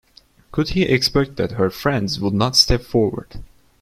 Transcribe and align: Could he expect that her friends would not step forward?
Could 0.51 0.69
he 0.69 0.81
expect 0.81 1.35
that 1.35 1.51
her 1.51 1.69
friends 1.69 2.19
would 2.19 2.33
not 2.33 2.55
step 2.55 2.81
forward? 2.81 3.39